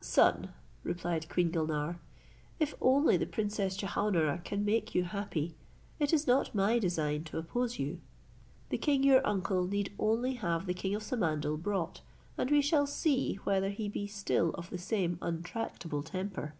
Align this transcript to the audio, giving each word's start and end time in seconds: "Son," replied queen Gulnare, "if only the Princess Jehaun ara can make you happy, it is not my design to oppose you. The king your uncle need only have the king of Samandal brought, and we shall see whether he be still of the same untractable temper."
"Son," 0.00 0.50
replied 0.84 1.28
queen 1.28 1.50
Gulnare, 1.50 1.98
"if 2.60 2.72
only 2.80 3.16
the 3.16 3.26
Princess 3.26 3.76
Jehaun 3.76 4.14
ara 4.14 4.40
can 4.44 4.64
make 4.64 4.94
you 4.94 5.02
happy, 5.02 5.56
it 5.98 6.12
is 6.12 6.24
not 6.24 6.54
my 6.54 6.78
design 6.78 7.24
to 7.24 7.36
oppose 7.38 7.80
you. 7.80 8.00
The 8.68 8.78
king 8.78 9.02
your 9.02 9.26
uncle 9.26 9.66
need 9.66 9.92
only 9.98 10.34
have 10.34 10.66
the 10.66 10.72
king 10.74 10.94
of 10.94 11.02
Samandal 11.02 11.56
brought, 11.60 12.00
and 12.38 12.48
we 12.48 12.62
shall 12.62 12.86
see 12.86 13.40
whether 13.42 13.70
he 13.70 13.88
be 13.88 14.06
still 14.06 14.50
of 14.54 14.70
the 14.70 14.78
same 14.78 15.18
untractable 15.20 16.04
temper." 16.04 16.54